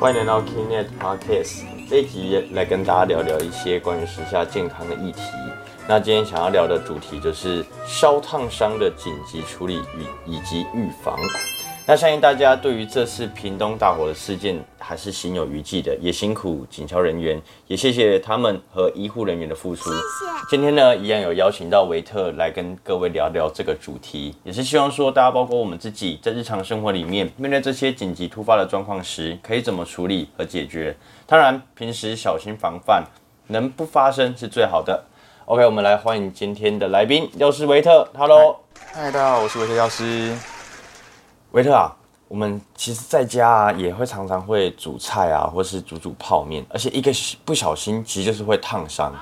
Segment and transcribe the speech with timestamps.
[0.00, 5.22] 欢迎来到 Keynet Podcast，这一集来跟大家聊聊一些关于时下健康的议题。
[5.88, 11.18] 那今天想要聊的主题就是烧烫伤的紧急处理与以及预防。
[11.90, 19.90] 那相信大家对于这次屏东大火的事件还是心有余悸的，也辛苦警消人员，也谢谢他们和医护人员的付出。
[20.50, 30.94] 今天呢，一样有邀请到维特来跟各位聊聊这个主题，也是希望说大家包括我们自己在日常生活里面面对这些紧急突发的状况时，可以怎么处理和解决。
[31.24, 33.02] 当然，平时小心防范，
[33.46, 35.02] 能不发生是最好的。
[35.46, 38.06] OK，我们来欢迎今天的来宾，药师维特。
[38.14, 38.60] Hello，
[38.92, 40.34] 嗨，大家好，我是维特药师。
[41.52, 41.90] 维特啊，
[42.28, 47.10] 我们其实在家啊也会常常会煮菜啊，或是煮煮泡面，而且一个
[47.44, 49.12] 不小心其实就是会烫伤。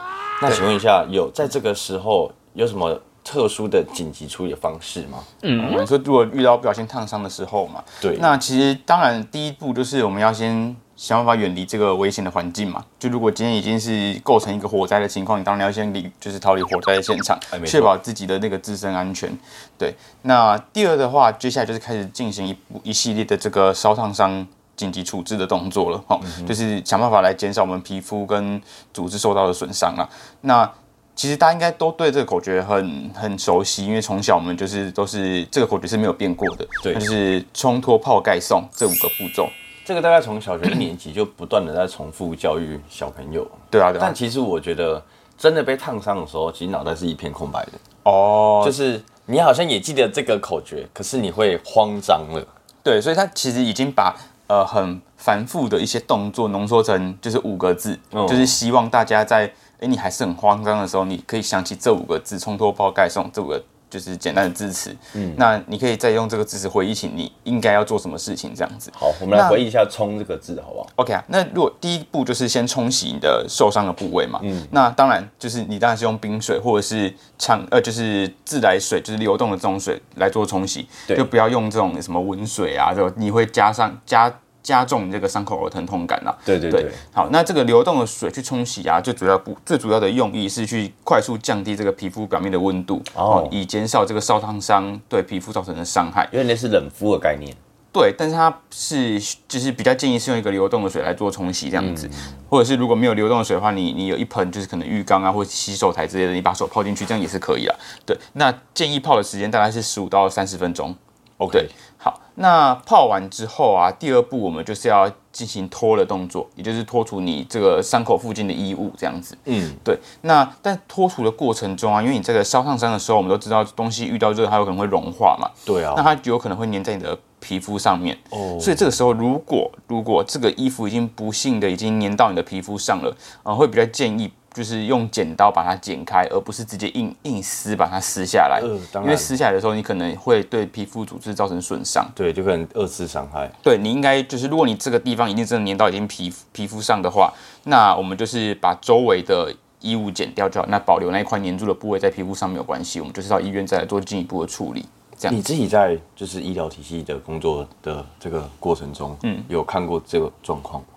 [0.42, 5.24] 那请问一下，有在这个时候有什么特殊的紧急处理方式吗？
[5.42, 12.84] 嗯，你说如果遇到不小心烫伤的时候嘛，对，那其实当然第一步就是我们要先想办法远离这个危险的环境嘛。
[12.98, 19.30] 就如果今天已经是构成一个火灾的情况，你当然要先离，就是逃离火灾的现场，确保自己的那个自身安全。
[19.78, 25.98] 对，那第二的话，接下来就是开始进行一一系列的这个烧烫伤紧急处置的动作了。
[26.06, 28.60] 哈，就是想办法来减少我们皮肤跟
[28.94, 30.08] 组织受到的损伤啊。
[30.40, 30.70] 那
[31.14, 39.48] 其实大家应该都对这个口诀很很熟悉，因为从小我们就是都是这个口诀是没有变过的，对，就是冲脱泡盖送这五个步骤。
[39.86, 43.46] 这个大概从小学一年级就不断的在重复教育小朋友。
[43.70, 44.02] 对啊，对啊。
[44.02, 45.00] 但其实我觉得
[45.38, 47.72] 真的被烫伤的时候，其实脑袋是一片空白的。
[48.02, 52.44] 哦，就是你好像也记得这个口诀，可是你会慌张了。
[52.82, 54.12] 对，所以他其实已经把
[54.48, 63.62] 呃很繁复的一些动作浓缩成就是五个字，就是希望大家在哎你还是很慌张的时候，你可以想起这五个字：冲脱泡盖送这五个。
[63.88, 68.90] 就是简单的字词，嗯，那你可以再用这个字词回忆起你应该要做什么事情，这样子。
[68.94, 84.32] 好，我们来回忆一下“冲”这个字，好不好？OK 啊，那如果第一步就是先冲洗你的受伤的部位嘛，嗯，那当然就是你当然是用冰水或者是长呃就是自来水，就是流动的这种水来做冲洗，就不要用这种什么温水啊，就你会加上加。
[84.66, 86.36] 加重你这个伤口的疼痛感啦。
[86.44, 86.90] 对对对。
[87.12, 96.28] 好，那这个流动的水去冲洗啊，最主要不最主要的用意是去快速降低这个皮肤表面的温度，哦，以减少这个烧烫伤对皮肤造成的伤害。
[96.32, 97.54] 因为那是冷敷的概念。
[97.92, 99.18] 对，但是它是
[99.48, 102.10] 就是比较建议是用一个流动的水来做冲洗这样子，
[102.50, 107.74] 或者是如果没有流动的水的话，你你有一盆就是可能浴缸啊或洗手台之类的，你把手泡进去，这样也是可以啦。
[108.04, 110.94] 对，那建议泡的时间大概是十五到三十分钟。
[111.38, 111.68] OK。
[111.96, 119.36] 好，那泡完之后啊，第二步我们就是要进行脱的动作，也就是脱除你这个伤口附近的衣物，这样子。
[119.46, 119.98] 嗯，对。
[120.20, 125.50] 那但脱除的过程中啊，因为你这个烧烫伤的时候，我们都知道东西遇到热，它有可能会融化嘛。
[125.64, 125.94] 对啊。
[125.96, 128.16] 那它有可能会粘在你的皮肤上面。
[128.30, 128.58] 哦。
[128.60, 134.30] 所以这个时候，如果如果这个衣服已经不幸的已经粘到你的皮肤上了，啊，会比较建议。
[134.56, 138.62] 就是用剪刀把它剪开，而不是直接硬硬撕把它撕下来。
[138.64, 142.10] 嗯，因为撕下来的时候，你可能会对皮肤组织造成损伤。
[142.14, 143.50] 对，就可能二次伤害。
[143.62, 147.30] 对你应该就是，如果你这个地方已经真的粘到已经皮皮肤上的话，
[147.64, 152.98] 那我们就是把周围的衣物剪掉就好，那保留那一块粘住的部位在皮肤上没有关系。
[152.98, 154.86] 我们就是到医院再来做进一步的处理。
[155.18, 160.88] 这样，你自己在就是医疗体系的工作的这个过程中，嗯，有看过这个状况吗？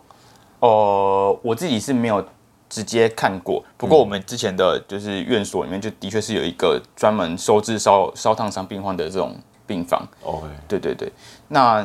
[0.61, 2.25] 哦，我自己是没有。
[2.69, 9.35] 直接看过，不过我们之前的就是院所里面就的确是有一个专门收治烧烧烫伤病患的这种
[9.65, 10.07] 病房。
[10.23, 11.11] 哦，对对对，
[11.47, 11.83] 那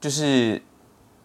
[0.00, 0.60] 就是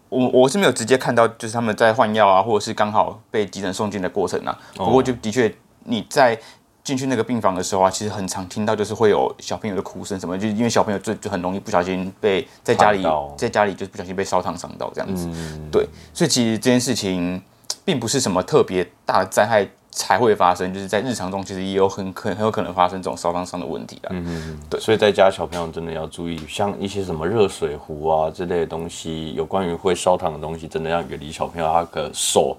[0.10, 4.56] 我我是没有直接看到，就是他们在换药啊，或者是刚好被急诊送进的过程啊。
[4.76, 5.52] 不过就的确
[5.86, 6.40] 你在
[6.84, 13.04] 进去那个病房的时候啊，其实很常听到就是会有小朋友的哭声什么，就因为小朋友就就很容易不小心被在家里
[13.36, 15.28] 在家里就不小心被烧烫伤到这样子。
[15.72, 17.42] 对，所以其实这件事情。
[17.90, 24.10] 并不是什么特别大的灾害才会发生，就是在日常中其实也有很可很有可能发生这种烧烫伤的问题的。
[24.12, 32.56] 嗯嗯嗯，对，所以在家小朋友真的要注意，像一些什么热水壶啊之类的东西，有关于会烧烫的东西，真的要远离小朋友他的手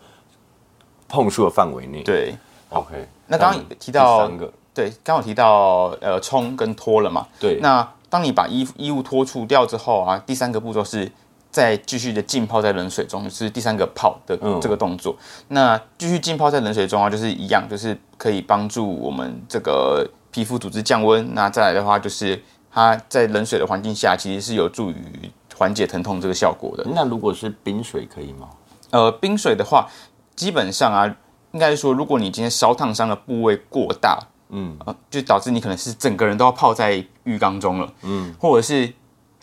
[1.09, 2.03] 碰触的范围内。
[2.03, 2.35] 对
[2.71, 3.07] ，OK。
[3.29, 7.25] 那刚刚提到三个，对，刚好提到呃冲跟脱了嘛。
[7.39, 7.61] 对。
[7.63, 11.09] 那当你把衣衣物脱除掉之后啊，第三个步骤是。
[11.51, 15.17] 再继续的浸泡在冷水中，是第三个泡的这个动作。
[15.49, 21.35] 那继续浸泡在冷水中啊，就是一样，就是可以帮助我们这个皮肤组织降温。
[21.35, 26.87] 那再来的话，就是它在冷水的环境下，其实是有助于缓解疼痛这个效果的。
[26.95, 28.49] 那如果是冰水可以吗？
[28.91, 29.89] 呃，冰水的话，
[30.37, 31.17] 基本上啊，
[31.51, 34.21] 应该说，如果你今天烧烫伤的部位过大，
[34.51, 34.79] 嗯，
[35.11, 38.93] 就导致你可能是整个人都要泡在浴缸中了，嗯，或者是。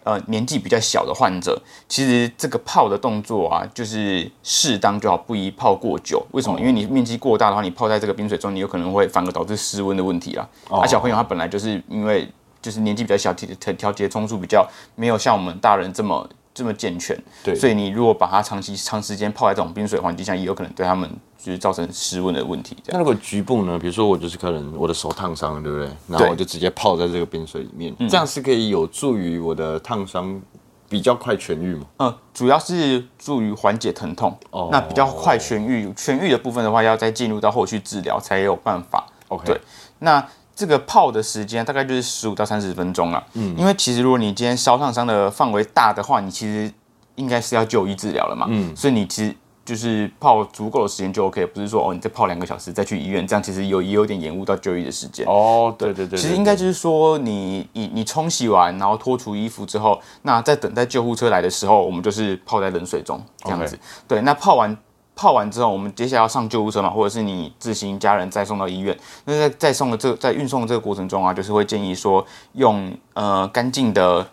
[0.07, 6.25] 呃年纪比较小的患者，其实这个泡的动作啊，就是适当就好，不宜泡过久。
[6.31, 6.57] 为什么？
[6.57, 10.47] 因为你面积过大的话，你泡在这个冰水中，你有可能会反而导致失温的问题啊。
[10.69, 12.25] 而小朋友他本来就是因为
[12.61, 14.65] 就是年纪比较小，调调节冲数比较
[14.95, 16.25] 没有像我们大人这么。
[16.57, 21.07] 这么健全，对，所以你如果把它长期长时间泡在这种冰水环境下，也有可能对他们
[21.37, 22.75] 就是造成失温的问题。
[22.87, 23.77] 那如果局部呢？
[23.77, 25.87] 比如说我就是可能我的手烫伤，对不对？
[26.07, 30.41] 然后我就直接泡在这个冰水里面，这样是可以有助于我的烫伤
[30.89, 31.85] 比较快痊愈吗？
[31.99, 34.35] 嗯，主要是助于缓解疼痛。
[34.49, 39.05] 哦，那比较快痊愈，痊愈的部分的话，要再进入到后续治疗才有办法。
[39.27, 39.61] OK，对，
[39.99, 40.27] 那。
[40.57, 43.23] 这个泡的时间大概就是十五到三十分钟了。
[43.33, 46.73] 嗯，因为其实如果你今天烧烫伤的范围大的话，你其实
[47.13, 48.47] 应该是要就医治疗了嘛。
[48.49, 55.27] 嗯，所以你其实就是泡足够的时间就 OK，不是说哦你再泡两个小时再去医院，这样其实有也有点延误到就医的时间。
[55.27, 56.17] 哦，对对对。
[56.17, 63.77] 其实应该就是说你你你冲洗完，然后脱除衣服之后，那在等待救护车来的时候，我们就是泡在冷水中这样子。
[64.07, 64.75] 对，那泡完。
[65.17, 68.95] 泡完之后，我们接下来要上救护车嘛，或者是你自行家人再送到医院。
[69.25, 72.23] 那在再送的这在运送的这个过程中啊，就是会建议说
[72.53, 74.25] 用呃干净的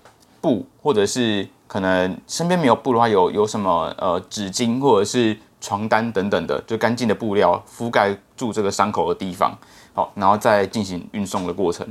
[0.42, 9.56] 布，或者是可能身边没有布的话，有有什么呃纸巾或者是床单等等的，就干净的布料覆盖住这个伤口的地方，
[9.94, 11.86] 好，然后再进行运送的过程。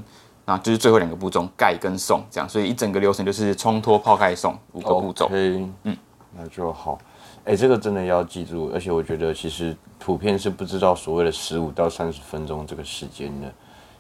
[0.46, 5.30] 那就是最后两个步骤，盖跟送这样，所以一整个流程就是冲脱、泡盖、送五个步骤。
[5.31, 5.98] 嗯，
[6.38, 7.00] 那就好。
[7.45, 13.51] 哎，这个真的要记住，而且我觉得其实普遍是不知道所谓的十五到三十分钟这个时间的，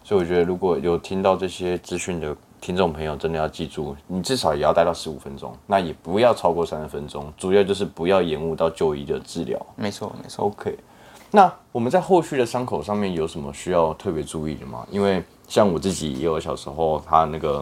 [0.01, 9.59] 所以我觉得如果有听到这些资讯的听众朋友，真的要记住，你至少也要待到十五分钟，那也不要超过三十分钟，主要就是不要延误到就医的治疗。
[9.75, 10.45] 没错，没错。
[10.45, 10.77] OK，
[11.29, 14.87] 那我们在后续的伤口上面有什么需要特别注意的吗？
[14.89, 17.61] 因为像我自己也有小时候，他那个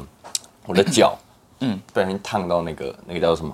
[0.67, 1.17] 我的脚，
[1.61, 3.51] 嗯，不小心烫到那个那个叫什么？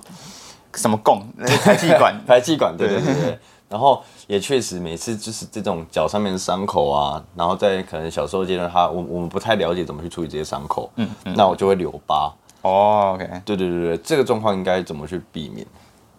[0.74, 1.22] 什么供
[1.64, 2.14] 排气管？
[2.26, 3.38] 排气管，对对对对。
[3.68, 12.32] 然后也确实每次就是这种脚上面的伤口啊，然后在可能小时候阶段，他我我们不太了解怎么去处理这些伤口，嗯嗯，那我就会留疤。
[12.62, 15.66] 哦，OK，对对对对，这个状况应该怎么去避免？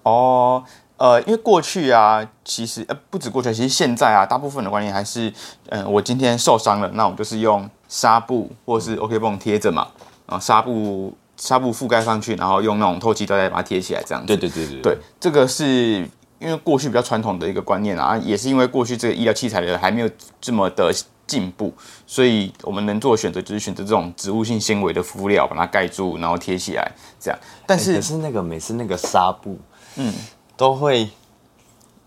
[0.04, 0.64] 哦，
[0.98, 5.34] 呃，因为过去啊，其实呃不止过去，其实现在啊，大部分的观念还是，
[5.70, 9.88] 嗯，我今天受伤了，那我就是用纱布或者是 OK 绷贴着嘛，
[10.28, 11.18] 啊，纱布。
[11.40, 14.28] 纱布覆盖上去，然后用那种透气胶带把它贴起来，这样子。
[14.28, 14.82] 对对对对。
[14.82, 15.66] 对，这个是
[16.38, 20.10] 因为过去比较传统的一个观念啊，也是因为过去这个医疗器材的还没有
[20.42, 20.94] 这么的
[21.26, 21.74] 进步，
[22.06, 27.40] 所以我们能做的选择就是选择这种植物性纤维的敷料，把它盖住，然后贴起来，这样。
[27.66, 29.58] 但是可是那个每次那个纱布，
[29.96, 30.14] 嗯，
[30.58, 31.10] 都会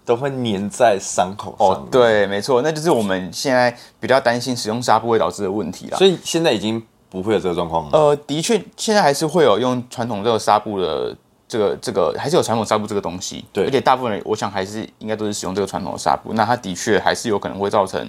[0.04, 1.68] 都会粘在伤口上。
[1.68, 5.96] 哦，对，没错，那就是我们现在比较担心使用纱布会导致的问题了。
[5.96, 6.82] 所以现在已经。
[7.20, 7.90] 不会有这个状况吗？
[7.92, 11.16] 呃，的确，现在还是会有用传统这个纱布的
[11.46, 13.44] 这个这个，还是有传统纱布这个东西。
[13.52, 16.32] 对，而且大部分人，我想还是应该都是使用这个传统的纱布。
[16.34, 18.08] 那它的确还是有可能会造成。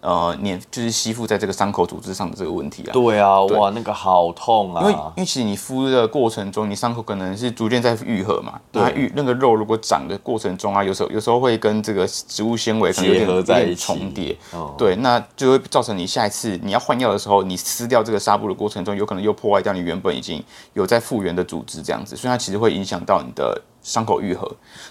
[0.00, 2.92] 呃，粘就是吸附在这个伤口组织上的这个问题啊。
[2.92, 4.82] 对啊，哇，那个好痛啊！
[4.82, 8.60] 因为因为其实你敷的过程中，你伤口可能是逐渐在愈合嘛。
[8.70, 8.92] 对。
[8.94, 14.36] 愈那个肉如果长的过程中啊，有时候有时候会跟这个植物纤维结合在一起重叠。
[14.52, 14.74] 哦。
[14.78, 20.42] 对，那就会造成你下一次你要换药的时候，你撕掉这个纱布的过程中，有可能又破坏掉你原本已经
[20.74, 23.60] 有在复原的组织，这样子，所以它其实会影响到你的。
[23.86, 24.50] 伤口愈合，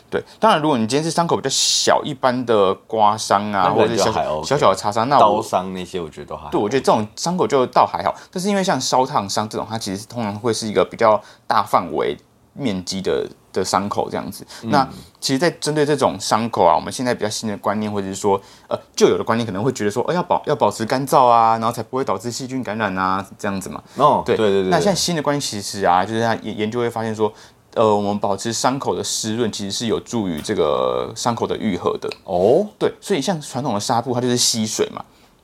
[0.10, 4.10] 对，当然，如果你今天是伤口比较小，一般的刮伤啊，或者小
[4.42, 6.50] 小小的擦伤，那刀伤那些，我觉得都还。
[6.50, 12.18] 对，我觉得这种伤口就倒还好，但是因为像烧烫伤这种，它其实通常会是一个比较大范围
[12.54, 14.48] 面积的的伤口这样子。
[14.62, 14.88] 那
[15.20, 23.84] 其实，在针对这种伤口啊，我们现在比较新的观念，或者是说，呃，旧有的观念可能会觉得说，呃，要保要保持干燥啊，然后才不会导致细菌感染啊，这样子嘛。
[23.98, 24.70] 哦，对对对。
[24.70, 27.30] 那现在新的观念其实啊，就是他研研究会发现说。
[27.76, 32.10] 呃，我们保持伤口的湿润，其实是有助于这个伤口的愈合的。
[32.24, 35.04] 哦，对，所以像传统的纱布，它就是吸水嘛。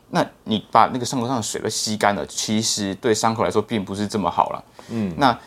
[0.10, 4.64] 那你把那个伤口上的水都吸干了，其实对伤口来说并不是这么好了。
[4.90, 5.38] 嗯，那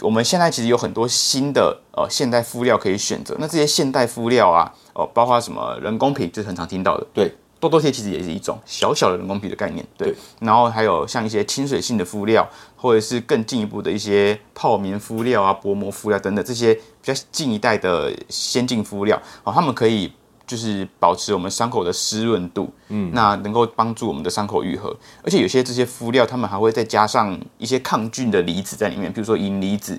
[0.00, 3.34] 我们现在其实有很多新的呃现代敷料可以选择。
[3.38, 7.06] 那这些现代敷料啊，哦，包括什么人工皮，就是很常听到的。
[7.12, 7.34] 对。
[7.64, 10.14] 多多贴其实也是一种小小的人工皮的概念，对。
[10.40, 20.12] 然后还有像一些亲水性的敷料，或者是更进一步的一些泡棉敷料啊、薄膜敷料等等这些比较近一代的先进敷料，哦，他们可以
[20.46, 24.94] 就是保持我们伤口的湿润度，嗯，那能够帮助我们的伤口愈合。
[25.22, 29.98] 而且有些这些敷料，它们还会再加上一些抗菌的离子在里面，比如说银离子，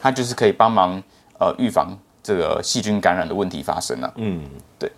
[0.00, 1.00] 它就是可以帮忙
[1.38, 4.12] 呃预防这个细菌感染的问题发生了。
[4.16, 4.42] 嗯，
[4.80, 4.90] 对。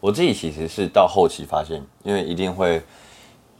[0.00, 2.82] 我自己其实是到后期发现，因为一定会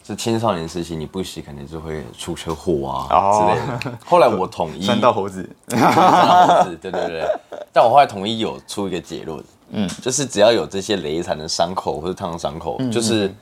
[0.07, 3.99] 是青少年时期，你不洗肯定就会出车祸啊之类的。
[4.05, 7.27] 后来我统一 三道猴子，三道猴子，对对对。
[7.73, 13.35] 但我后来统一有出一个结论， 嗯，就是只要有这些雷残的伤口或者烫伤口，就是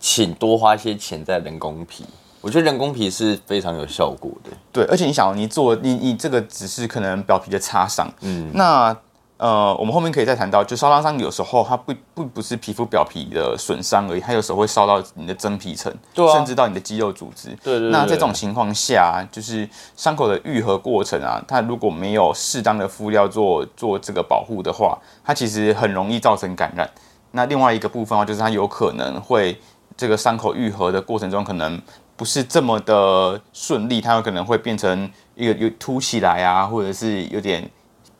[0.00, 2.06] 请多花一些钱在人工皮。
[2.40, 4.50] 我觉得人工皮是非常有效果的。
[4.72, 8.96] 对，而且你想，你做你你这个只是可能表皮的擦伤，嗯，那。
[9.38, 17.56] 呃，我们后面可以再谈到，就烧烫伤有时候它不不不是皮肤表皮的损伤而已，它有时候会烧到你的真皮层，对甚至到你的肌肉组织。
[17.62, 17.90] 对对。
[17.90, 26.90] 那在这种情况下，就是伤口的愈合过程啊，它如果没有适当的敷料做做这个保护的话，它其实很容易造成感染。
[27.30, 29.56] 那另外一个部分啊，就是它有可能会
[29.96, 31.80] 这个伤口愈合的过程中，可能
[32.16, 37.70] 不是这么的顺利，它有可能会变成一个有凸起来啊，或者是有点。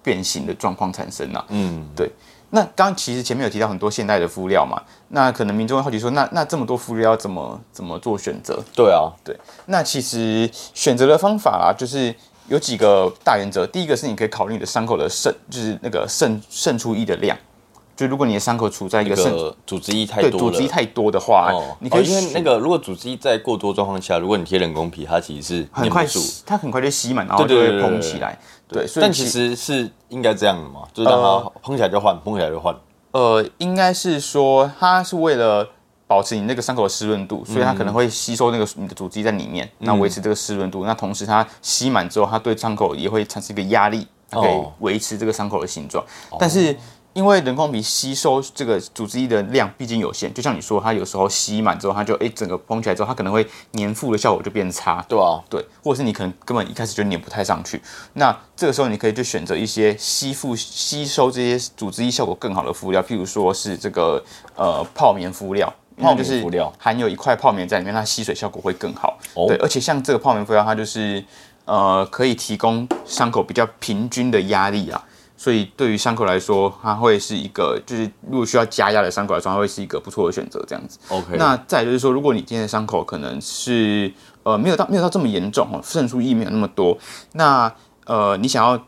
[0.09, 2.11] 变形的状况产生了，嗯，对。
[2.49, 8.59] 那刚其实前面有提到很多现代的敷料嘛，那可能民众会好奇说，那那这么多敷料要怎么怎么做选择？
[8.75, 9.37] 对啊，对。
[9.67, 12.15] 那其实选择的方法啊，就是
[12.49, 13.67] 有几个大原则。
[13.67, 17.37] 第一个是你可以考虑你的伤口的渗，就是那个渗渗出液的量。
[17.95, 26.07] 就如果你的伤口处在一个组织液太多，组织液太多的话，你可以因为那个如果组织液在过多状况下，如果你贴人工皮，它其实是很快
[26.47, 28.39] 它很快就吸满，然后就会膨起来。
[28.69, 32.77] 对，但其实是应该这样的嘛，就是让它碰起来就换，碰起来就换。
[33.13, 35.67] 呃，应该是说它是为了
[36.07, 40.85] 保持你那个伤口的湿润度，所以它可能会吸收那个你的组织在里面，那维持这个湿润度。
[40.85, 46.05] 那同时它吸满之后，它对伤口也会产生一个压力，可以维持这个伤口的形状。
[46.39, 46.77] 但是
[47.19, 57.83] 因为人工皮吸收这个组织液的量毕竟有限，就像你说，它有时候吸满之后，它就哎整个蓬起来之后，它可能会粘附的效果就变差，对啊，对，或者是你可能根本一开始就粘不太上去。
[58.13, 64.23] 那这个时候你可以就选择一些吸附、吸收这些组织液效果更好的敷料，譬如说是这个
[64.55, 65.67] 呃泡棉敷料，
[66.01, 69.19] 泡棉敷料含有一块泡棉在里面，它吸水效果会更好。
[69.49, 71.25] 对，而且像这个泡棉敷料，它就是
[71.65, 75.05] 呃可以提供伤口比较平均的压力啊。
[75.41, 80.61] 所以对于伤口来说，它会是一个，就是如果需要加压的伤口来说，它会是一个不错的选择。
[80.67, 81.37] 这样子，OK。
[81.39, 86.99] 那再就是说，如果你今天的伤口可能是呃没有到没有到这么严重哦，渗出液没有那么多，
[87.35, 87.73] 那
[88.07, 88.85] 呃你想要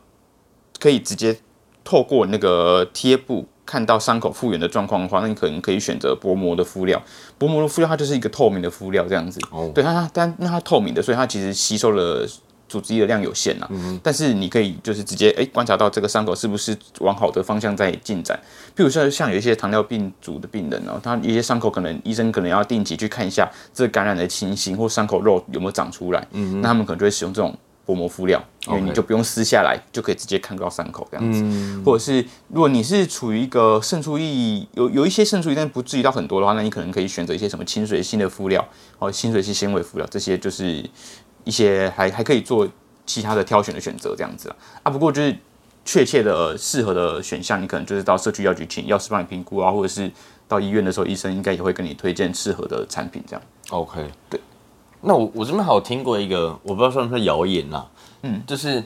[0.77, 1.39] 可以直接
[1.85, 7.01] 透过那个贴布看到伤口复原的状况的话，那你可能可以选择薄膜的敷料。
[7.37, 9.39] 薄膜的敷料它就是一个透明的敷料，这样子。
[9.51, 9.71] 哦。
[9.73, 12.27] 对它它但那它透明的，所以它其实吸收了。
[12.71, 13.69] 组织液的量有限呐，
[14.01, 18.39] 但是你可以就是直接哎观察到这个伤口是不是往好的方向在进展。
[18.73, 27.53] 譬如说像有一些糖尿病组的病人哦，他一些伤口可能医生可能要定期去看一下这感染的情形或伤口肉有没有长出来，嗯那他们可能就会使用这种
[27.85, 31.43] 薄膜敷料，因为你就不用撕下来就可以直接看到伤口这样子。
[31.83, 38.65] 或者是如果你是处于一个渗出液有有一些渗出液，但不至于到很多的话，那你可能可以选择一些什么亲水性的敷料
[38.97, 40.89] 或亲水性纤维敷料，这些就是。
[41.43, 42.67] 一些还还可以做
[43.05, 45.35] 其他的挑选的选择，这样子啊啊，不过就是
[45.83, 50.09] 确切的适合的选项，你可能就是到社区药局请药师帮你评估啊，或者是
[50.47, 53.41] 到医院的时候，医生应该也会跟你推荐适合的产品，这样。
[53.71, 54.39] OK，对。
[55.01, 57.89] 那我我这边还有听过一个，我不知道算不算谣言啦，
[58.21, 58.83] 嗯，就是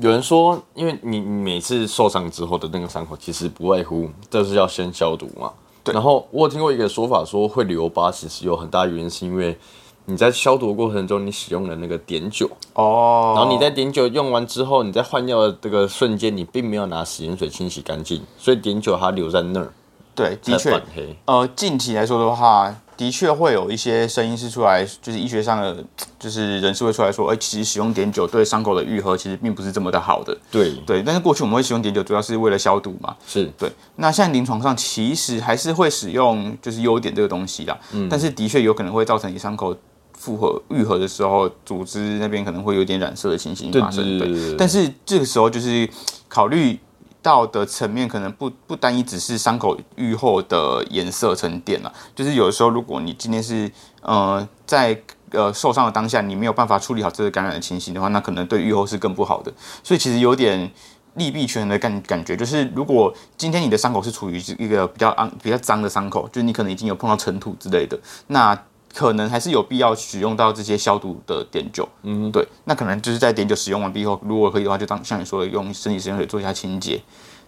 [0.00, 5.52] 有人说，因为你每次受伤之后的那个伤口，其实不外乎就是要先消毒嘛。
[5.82, 5.92] 对。
[5.92, 9.58] 然后我有听过一个说法，说会留疤，其实有很大原因是因为。
[10.06, 19.72] 你在消毒过程中，你使用的那个碘酒哦，然后你在碘酒用完之后，你在换药的这个瞬间，你并没有拿食盐水清洗干净，所以碘酒它留在那儿。
[20.14, 20.80] 对，的确，
[21.24, 25.76] 呃，近期来说的话，的确会有一些声音是出来，就是医学上的，
[26.20, 30.36] 就是人士会出来说，哎，其实使用碘酒对伤口的愈合其实并不是这么的好的。
[30.52, 33.16] 对对，但是过去我们会使用碘酒，主要是为了消毒嘛。
[33.26, 33.72] 是对。
[33.96, 39.74] 那现在临床上其实还是会使用就是优点这个东西啦，嗯，但是的确有可能会造成你伤口。
[40.16, 44.18] 复合愈合的时候，组织那边可能会有点染色的情形发生。
[44.18, 45.88] 对，但是这个时候就是
[46.28, 46.78] 考虑
[47.20, 51.92] 到的层面，可能不不单一只是伤口愈后的颜色沉淀了。
[52.14, 53.70] 就是有的时候，如果你今天是
[54.02, 54.98] 呃在
[55.30, 59.52] 呃受伤的当下，你没有办法处理好这个感染的情形的话，那可能对愈后是更不好的。
[59.82, 60.70] 所以其实有点
[61.14, 68.58] 利弊权衡的感感觉，就是如果今天你的伤口是处于一个比较肮比较脏的伤口，就是你可能已经有碰到尘土之类的，那。
[68.94, 77.00] 可能还是有必要使用到这些消毒的碘酒，嗯，对，那可能就是在碘酒使用完毕后，如果可以的话，就当像你说的，用生理食盐水做一下清洁。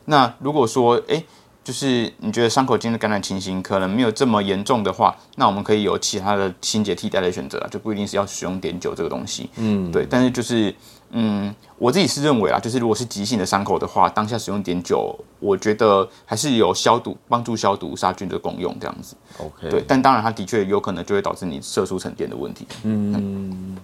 [0.06, 1.22] 那如果说，哎，
[1.62, 9.48] 就是你觉得伤口间的感染情形可能没有这么严重的话，那我们可以有其他的清洁替代的选择啊，就不一定是要使用碘酒这个东西。
[9.56, 10.06] 嗯，对。
[10.08, 10.74] 但是就是
[11.10, 19.16] 嗯，我自己是认为啊，就是如果是急性的伤口的话，当下使用碘酒，我觉得还是有消毒、帮助消毒杀菌的功用这样子。
[19.38, 19.84] OK，对。
[19.86, 22.66] 但当然，它的确有可能就会导致你色素沉淀的问题。
[22.82, 23.76] 嗯。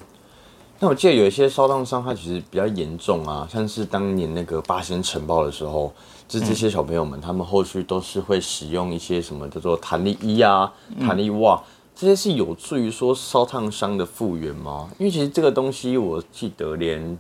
[0.79, 5.95] 那我记得有一些烧烫伤，它其实比较严重啊，像是当年那个八仙城堡的时候，
[6.27, 11.63] 就是这些小朋友们，他们后续都是会使用一些什么叫做弹力衣啊、弹力袜，
[11.95, 14.89] 这些是有助于说烧烫伤的复原吗？
[14.99, 17.19] 因为其实这个东西，我记得连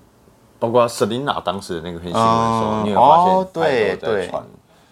[0.58, 4.30] 包括 Selina 当时的那个新闻的时候，你有发现对对，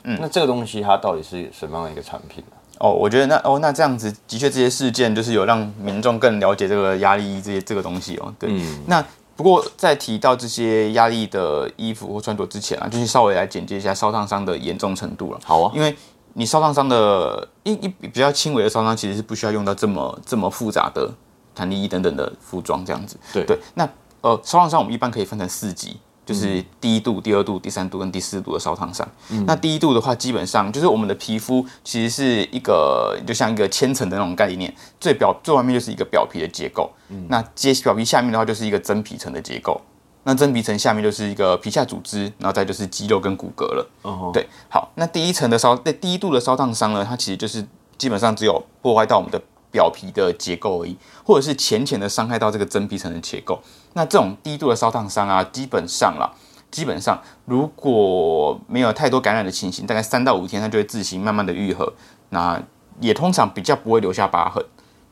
[0.04, 2.56] 嗯，那这个东西它到底是什么样的一个产品呢？
[2.78, 8.32] 哦，我觉得那哦，那这样子的确，这些事件就是有让民众更了解这个压力衣这些这个东西哦。
[8.38, 8.50] 对，
[8.86, 9.04] 那
[9.36, 15.40] 不过在提到这些压力的衣服或穿着之前啊，就是稍微来简介一下烧烫伤的严重程度了。
[15.44, 15.94] 好啊，因为
[16.40, 21.12] 你烧烫伤的一一比较轻微的烧伤，其实是不需要用到这么这么复杂的
[21.54, 23.18] 弹力衣等等的服装这样子。
[23.30, 23.86] 对对，那
[24.22, 25.98] 呃，烧烫伤我们一般可以分成四级。
[26.26, 29.08] 就是第一度、第二度、第三度跟第四度的烧烫伤。
[29.46, 36.88] 那第一度的话，基本上就是我们的皮肤其实是一个，就像一个千层的那种概念，最表最外面就是一个表皮的结构。
[37.26, 39.80] 那接表皮下面的话，就是一个真皮层的结构。
[40.24, 43.90] 那真皮层下面就是一个皮下组织，然后再就是肌肉跟骨骼了。
[44.02, 47.66] 哦，对，好，那第一层的烧，那第一度的烧烫伤呢，它其实就是
[47.98, 49.40] 基本上只有破坏到我们的。
[49.72, 53.62] 表皮的结构而已，或者是浅浅的伤害到这个真皮层的结构。
[53.92, 56.28] 那这种低度的烧烫伤啊，基本上啦，
[56.72, 61.92] 基本上如果没有太多感染的情形，大概三到五天它就会自行慢慢的愈合。
[62.30, 62.60] 那
[62.98, 64.60] 也通常比较不会留下疤痕。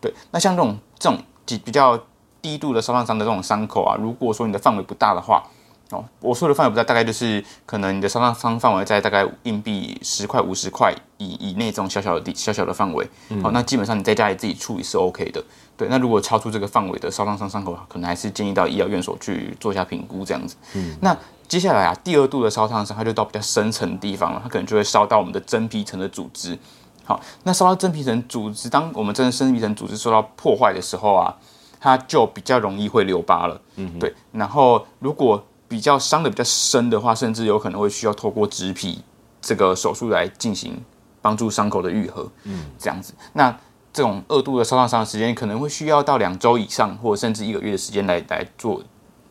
[0.01, 1.97] 对，那像这种这种比比较
[2.43, 5.43] 低度的烧烫伤的这种伤口啊，如果说你的范围不大的话。
[5.91, 13.09] 哦，我说的范围不大，大概就是可能你的烧烫伤范围在大概硬币十块、五十块以以内这种小小的地小小的范围。
[13.43, 15.43] 好，那基本上你在家里自己处理是 OK 的。
[15.79, 20.57] 对，那如果超出这个范围的烧烫伤伤口，可能还是建议到医疗院所去做一下评估这样子。
[20.75, 21.17] 嗯，那
[21.49, 26.59] 接下来啊，第二度的烧烫伤，它就到比较深层的地方了，它可能就会烧到我们的真皮层的组织。
[27.07, 31.35] 好，那烧到真皮层组织，当我们真的真皮层组织受到破坏的时候啊，
[31.81, 33.61] 它就比较容易会留疤了。
[33.77, 39.03] 嗯，对，然后如果比较伤的比较深的话，甚至有可能会需要透过植皮
[39.41, 40.83] 这个手术来进行
[41.21, 42.27] 帮助伤口的愈合。
[42.45, 43.55] 嗯，这样子，那
[43.93, 48.83] 这种二度的烧烫伤的时间可能会需要到两周以上，或者甚至一个月的时间来来做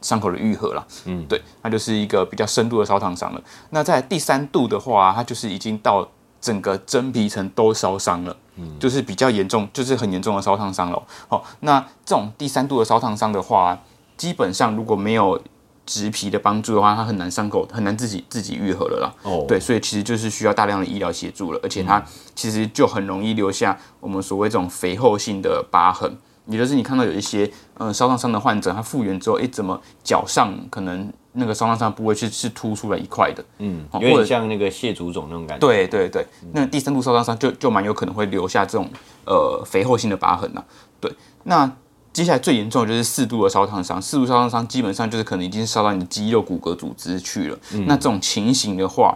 [0.01, 0.85] 伤口的愈合了。
[1.05, 3.41] 嗯，对，那就是一个比较深度的烧烫伤了。
[3.71, 6.07] 那在第三度的话，它就是已经到
[6.39, 11.03] 整个真皮层都烧伤了，嗯，就是比较严重，就是很严重的烧烫伤了。
[11.27, 13.77] 好，那这种第三度的烧烫伤的话，
[14.15, 15.41] 基本上如果没有
[15.85, 19.13] 植皮的帮助的话，它很难伤口很难自己自己愈合了啦。
[19.23, 22.03] 哦，对，所以其实就是需要大量的医疗协助了，而且它
[22.35, 26.17] 其实就很容易留下我们所谓这种肥厚性的疤痕。
[26.45, 33.43] 也就是你看到有一些嗯烧烫伤的患者，他复原之后，哎，怎么脚上可能那个烧烫伤部位是是凸出来一块的？
[33.59, 35.65] 嗯，有点像那个蟹足肿那种感觉。
[35.65, 38.89] 对对对，那第三度烧烫伤就就蛮有可能会留下这种
[39.25, 40.63] 呃肥厚性的疤痕呐。
[40.99, 41.11] 对，
[41.43, 41.71] 那。
[42.13, 47.59] 接下来最严重的就是四度的烧烫伤，四度烧烫伤基本上就是可能已经烧到你的肌肉、骨骼组织去了。
[47.85, 49.15] 那这种情形的话，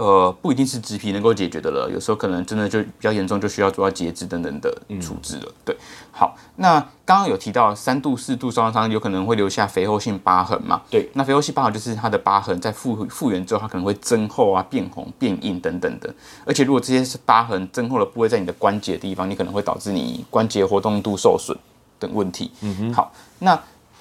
[0.00, 5.52] 呃，不一定是植皮能够解决的了，有时候可能真的就比较严重，就需要做到截肢等等的处置了。
[5.62, 5.76] 对，
[6.10, 10.80] 好，那刚刚有提到三度、四度烧烫伤有可能会留下肥厚性疤痕嘛？
[10.88, 16.10] 对，那肥厚性疤痕就是它的疤痕在复复原之后，它可能会增厚啊、变红、变硬等等的。
[16.46, 21.54] 而且如果这些是疤痕增厚的部位在你的关节的地方，你可能会导致你关节活动度受损。
[21.98, 23.54] 等问题，嗯哼，好，那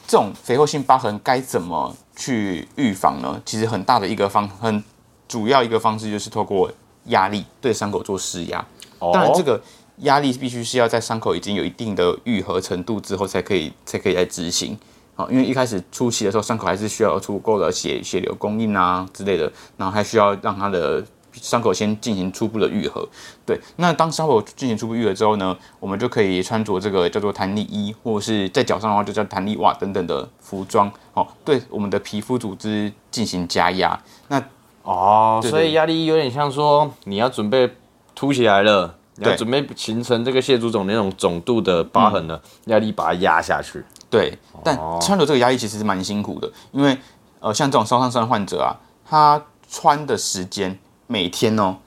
[0.08, 3.42] 这种肥厚性疤痕该怎么去预防呢？
[3.46, 4.82] 其实很大的一个方，很
[5.30, 6.70] 主要一个方式就是透过
[7.06, 8.66] 压力对伤口做施压。
[9.00, 9.62] 当然，这个
[10.00, 14.78] 压力必须是要在伤口已经有一定的愈合程度之后才可以，才可以来执行。
[15.16, 21.02] 好，因为一开始初期的时候，伤口还是需要足够的血血流供应啊之类的，然后还需要让它的。
[21.32, 23.08] 伤口先进行初步的愈合，
[23.46, 23.58] 对。
[23.76, 33.98] 那当伤口进行初步愈合之后呢，我们就可以穿着这个叫做弹力衣，或者是在脚上的话就叫弹力袜等等的服装，哦，对我们的皮肤组织进行加压。
[34.28, 34.44] 那
[34.92, 37.72] 哦，所以压力有点像说你要准备
[38.16, 43.86] 凸起来了，你要准备形成这个蟹足肿那种肿度的疤痕了，压力把它压下去。
[44.10, 46.98] 对，但穿着这个压力其实是蛮辛苦的，因为
[47.40, 48.76] 呃，像这种烧伤伤患者啊，
[49.06, 50.78] 他穿的时间。
[51.12, 51.78] 每天哦，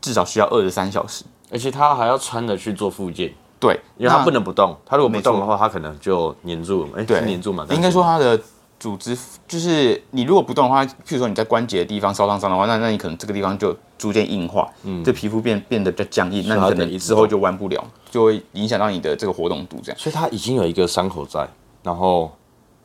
[0.00, 3.34] 至少需要二十三小时，而且他还要穿着去做复健。
[3.58, 6.90] 对，因为他不能不动，他如果不动的话，他可能就黏住了。
[6.96, 7.66] 哎，对，黏住嘛。
[7.70, 8.40] 应该说他的
[8.80, 9.16] 组织
[9.46, 20.00] 就是你如果不动的话，譬如说你在关节的地方烧烫伤的话，那那你可能这个地方就逐渐硬化，嗯，这皮肤变变得比较僵硬，那你可能之后就弯不了，就会影响到你的这个活动度这样。
[20.00, 21.46] 所以它已经有一个伤口在，
[21.82, 22.32] 然后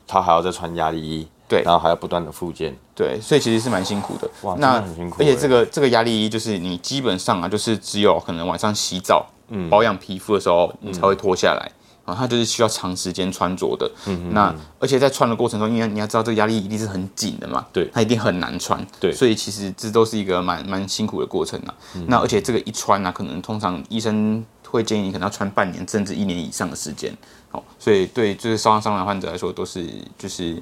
[0.06, 4.30] 他还要再穿压力衣，对，然后还要不断的复健，对，所以其实是蛮辛苦的。
[4.42, 5.16] 哇，那很辛苦。
[5.20, 11.72] 而且这个这个压力衣就是你基本上啊，就是只有可能晚上洗澡、嗯，保养皮肤的时候你才会脱下来。
[12.06, 13.92] 啊，它就是需要长时间穿着的。
[14.06, 17.66] 嗯那而且在穿的过程中，因为你要知道这个压力一定是很紧的嘛。
[17.74, 17.90] 对。
[17.94, 18.86] 它一定很难穿。
[19.00, 19.12] 对。
[19.12, 21.74] 所以其实这都是一个蛮蛮辛苦的过程啊。
[22.08, 27.12] 那而且这个一穿呢，可能通常医生会建议你可能要穿半年甚至一年以上的时间。
[27.52, 29.88] 哦，所以对就是烧伤伤的患者来说，都是
[30.18, 30.62] 就是。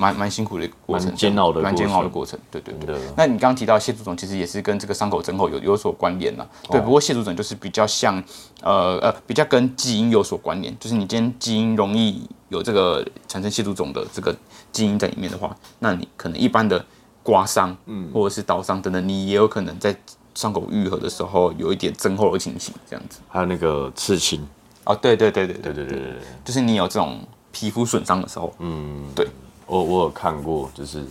[0.00, 2.38] 蛮蛮辛苦的过程，煎熬的，蛮煎熬的过程。
[2.50, 2.96] 对对对。
[3.18, 6.46] 那你刚刚提到蟹足肿，其实也是跟这个伤口增厚有有所关联呐。
[6.70, 8.16] 对，不过蟹足肿就是比较像，
[8.62, 10.74] 呃呃，比较跟基因有所关联。
[10.80, 14.34] 就是你今天基因容易有这个产生蟹足肿的这个
[14.72, 16.82] 基因在里面的话，那你可能一般的
[17.22, 19.94] 刮伤，嗯，或者是刀伤等等，你也有可能在
[20.34, 23.20] 伤口愈合的时候有一点增厚的情形，这样子。
[23.28, 24.40] 还有那个刺青。
[24.84, 27.20] 哦，对对对对对对对对，就是你有这种
[27.52, 29.28] 皮肤损伤的时候，嗯，对。
[29.70, 31.04] 我我有看过，就是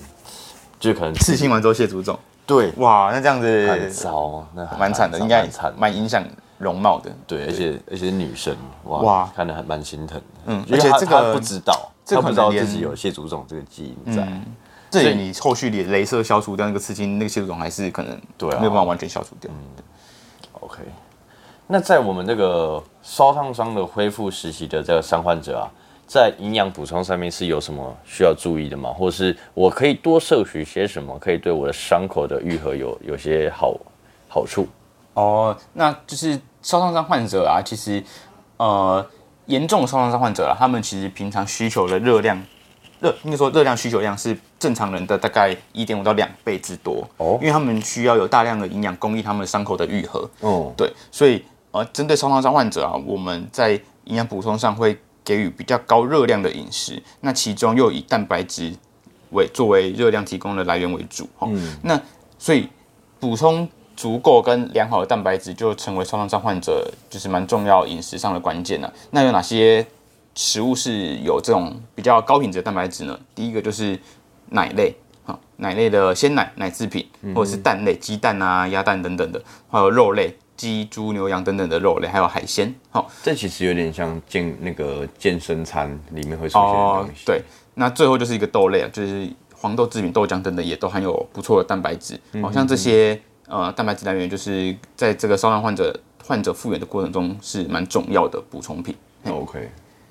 [0.78, 6.22] 就可能刺青完之后卸足肿，对，哇，那这样子很糟，那蛮惨的，应该惨，蛮影响
[6.58, 7.10] 容貌的。
[7.26, 10.24] 对，而且而且女生，哇，看得还蛮心疼的。
[10.48, 14.28] 嗯，而且这个不知道，他不知道自己有卸足肿这个基因在。
[14.92, 19.50] 所以你后续你镭射消除掉那个刺青，那个蟹足肿还是可能对没有办法完全消除掉。
[19.54, 19.84] 嗯
[20.60, 20.80] ，OK。
[21.68, 25.72] 那在我们这个烧烫伤的恢复时期的这个伤患者啊。
[26.10, 28.92] 在营养补充上面是有什么需要注意的吗？
[28.92, 33.78] 或者是我可以多摄取些什么，可以对我的伤口的愈合有有些好
[34.28, 34.68] 好处？
[35.14, 38.04] 哦，那就是烧烫伤患者啊，其实
[38.58, 39.06] 呃
[39.46, 42.44] 严重烧烫伤患者啊，他们其实平常需求的热量
[43.00, 53.74] 热应该说热量需求量是正常人的大概一点五到两倍之多哦，因为他们需要有大量的营养供应他们伤口的愈合哦，对，所以呃针对烧烫伤患者啊，我们在
[54.06, 54.98] 营养补充上会。
[55.30, 58.74] 给予比较高热量的饮食，那其中又以蛋白质
[59.30, 61.48] 为作为热量提供的来源为主，哈，
[61.84, 62.02] 那
[62.40, 62.68] 所以
[63.20, 68.92] 补充足够跟良好的蛋白质就成为创伤伤患者就是蛮重要饮食上的关键了。
[69.12, 69.86] 那有哪些
[70.34, 73.20] 食物是有这种比较高品质的蛋白质呢？
[73.36, 74.00] 第一个就是
[74.50, 79.40] 奶类，哈，奶类的鲜奶、奶制品，或者是蛋类，鸡蛋啊、鸭蛋等等的，
[79.70, 80.36] 还有肉类。
[80.60, 87.26] 鸡、猪、牛、羊等等的肉类，还有海鲜，好，这其实有点像健那个健身餐里面会出现的东西。
[87.26, 87.42] 对，
[87.76, 92.20] 那最后就是一个豆类啊，就是黄豆制品、豆浆等等，也都含有不错的蛋白质。
[92.42, 93.18] 好像这些
[93.48, 98.94] 呃蛋白质来源，就是在这个烧伤患者患者复原的过程中是蛮重要的补充品。
[99.26, 99.70] OK，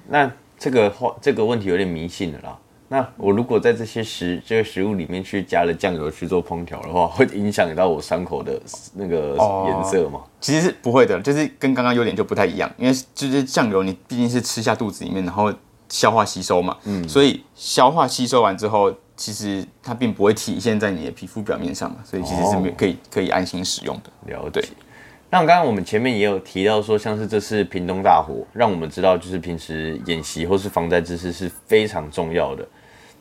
[0.09, 2.57] 那这个话这个问题有点迷信了啦。
[2.91, 8.59] 那我如果在这些食这个食物里面去加了酱油去做烹调的话， 会影响到我伤口的
[8.95, 10.21] 那个颜色吗？
[10.41, 15.53] 其实是不会的，就是跟刚刚有点就不太一样，因为就是酱油你毕竟是吃下肚子里面，然后
[15.91, 24.33] 消化吸收嘛，嗯，所以消化吸收完之后，其实它并不会体现在你的皮肤表面上嘛，所以其实是可以可以安心使用的。
[24.33, 24.67] 了解。
[25.31, 32.67] 那刚刚我们前面也有提到说，像是这次屏东大火，让我们知道就是平时演习或是防灾知识是非常重要的。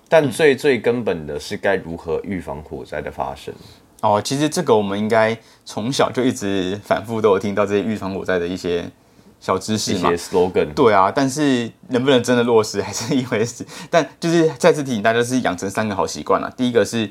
[0.09, 3.53] 但最最根本的是该如何预防火灾的发生
[4.01, 4.21] 哦。
[4.23, 8.89] 其实这个我们应该从小就一直反复都有听到这些预防火灾的一些
[9.39, 10.09] 小知识嘛。
[10.11, 13.65] slogan 对啊，但是能不能真的落实还是一回事。
[13.89, 16.49] 但就是再次提醒大家，是养成三个好习惯了。
[16.55, 17.09] 第一个是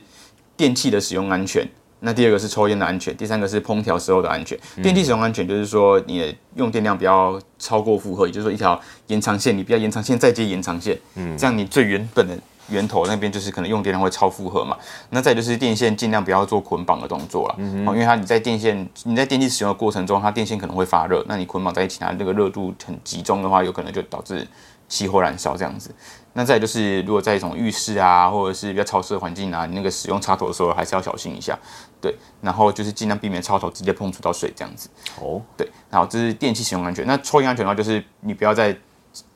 [0.57, 1.69] 电器的使用安全，
[2.01, 4.59] 那第二个是抽烟的安全，第三个是烹调时候的安全。
[4.83, 12.39] 电器使用安全就是说你的用电量不要超过负荷，也就是说一条延长线，你不要延长线再接延长线，嗯，这样你最原本的。
[12.69, 14.77] 源头那边就是可能用电量会超负荷嘛，
[15.11, 17.55] 那再就是电线尽量不要做捆绑的动作了，
[17.87, 24.47] 哦，因为它你在电线你在电器使用的过程中，它电线可能会发热，那你捆绑在一起，它这个热度很集中的话，有可能就导致
[24.89, 25.95] 起火燃烧这样子。
[26.33, 31.59] 那再就是如果在一种浴室啊，或者是比较潮湿的环境啊，你那个使用插头的时候还是要小心一下，
[31.99, 34.91] 对，然后就是尽量避免插头直接碰触到水这样子。
[35.19, 37.07] 哦，对，然后这是电器使用安全。
[37.07, 38.77] 那抽烟安全的话，就是你不要在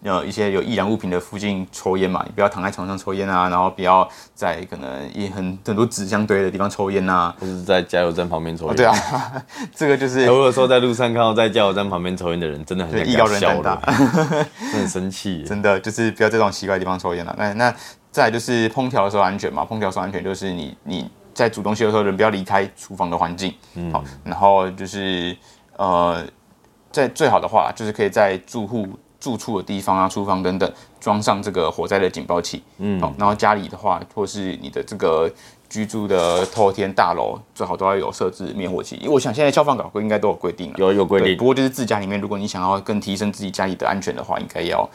[0.03, 8.77] 呃，一些有易燃物品的附近抽烟嘛，你不要躺在床上抽烟啊，然后不要在可能也很很多纸箱堆的地方抽烟啊，或是在加油站旁边抽烟。
[8.77, 8.95] 对啊，
[9.75, 10.27] 这个就是。
[10.27, 13.77] 如果说在路上看到在加油站旁边抽烟的人，真的很易高人胆大，
[14.73, 15.43] 很生气。
[15.45, 17.35] 真的就是不要在这种奇怪的地方抽烟了。
[17.38, 17.75] 那那
[18.11, 25.37] 再就是烹调的时候安全嘛，烹调时候安全就是你你在煮东西的时候人不要离开厨房的环境，嗯，好，然后就是
[25.77, 26.25] 呃，
[26.90, 28.88] 在最好的话就是可以在住户。
[29.20, 32.62] 住处的地方啊、厨房等等装上这个火灾的警报器。
[32.78, 35.30] 嗯，好，然后家里的话，或是你的这个
[35.68, 38.96] 居住的透天大楼，最好都要有设置灭火器。
[38.96, 41.37] 因为我想现在消防稿应该都有规定了，有有规定。
[41.37, 44.88] 不过就是自家里面，如果你想要更提升自己家里的安全的话，应该要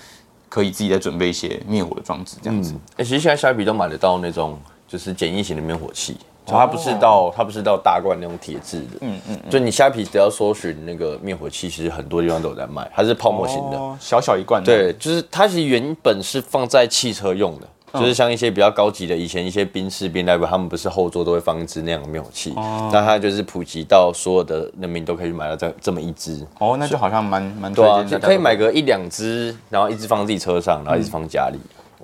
[0.50, 2.74] 可以自己再准备一些灭火的装置，这样子。
[2.98, 6.18] 哎，其实现在虾皮都买得到那种就是简易型的灭火器。
[6.46, 14.64] 它不是到它不是到大罐那种铁质的，嗯嗯，就你虾皮只要搜寻那个灭火器，其实很多地方都有在卖，它是泡沫型的，哦小小一罐。
[14.64, 22.54] 对，就是它其实原本是放在汽车用的，就是像一些比较高级的，以前一些宾士、宾代表他们不是后座都会放一支那样的灭火器，
[22.92, 26.46] 那它就是普及到所有的人民都可以买到这这么一支。
[26.60, 31.58] 哦，那就好像蛮蛮对啊，可以买个一两支，然后一支放自己车上，然后一支放家里。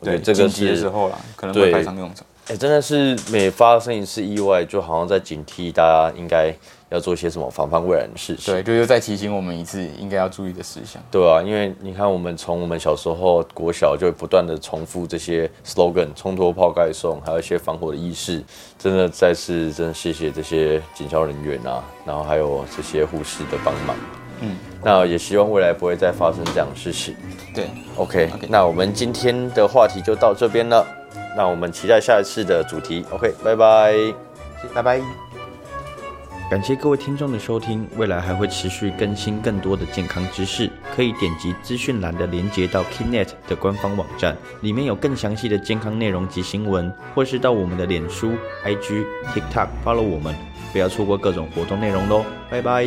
[0.04, 2.26] 对，这个是时候啦，可能会派上用场。
[2.48, 6.54] 哎，真的是每发生一次意外，就好像在警惕大家应该
[6.90, 8.54] 要做些什么防范未然的事情。
[8.54, 11.02] 对，就又再提醒我们一次应该要注意的事项。
[11.10, 18.44] 对啊，因为你看，我们从我们小时候国小就会不断的重复这些 slogan，冲脱泡盖送，还有一些防火的意识。
[18.78, 23.96] 真的再次真的谢谢这些警消人员啊，然后还有这些护士的帮忙。
[24.42, 27.16] 嗯，那也希望未来不会再发生这样的事情。
[27.54, 30.86] 对，OK，那我们今天的话题就到这边了。
[31.36, 33.06] 那我们期待下一次的主题。
[33.12, 33.96] OK，拜拜，
[34.74, 35.02] 拜拜。
[36.50, 48.34] 感谢各位听众的收听，未来还会持续更新更多的健康知识，可以点击资讯栏的连接到 Kinet 的官方网站，里面有更详细的健康内容及新闻，或是到我们的脸书、
[48.66, 50.36] IG、TikTok follow 我们，
[50.74, 52.26] 不要错过各种活动内容喽。
[52.50, 52.86] 拜拜。